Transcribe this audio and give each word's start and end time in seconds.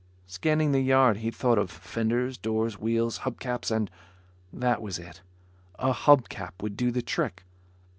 Scanning 0.25 0.71
the 0.71 0.81
yard 0.81 1.17
he 1.17 1.29
thought 1.29 1.59
of 1.59 1.69
fenders, 1.69 2.35
doors, 2.35 2.79
wheels, 2.79 3.17
hub 3.17 3.39
caps 3.39 3.69
and... 3.69 3.87
that 4.51 4.81
was 4.81 4.97
it. 4.97 5.21
A 5.77 5.93
hub 5.93 6.27
cap 6.27 6.59
would 6.63 6.75
do 6.75 6.89
the 6.89 7.03
trick. 7.03 7.43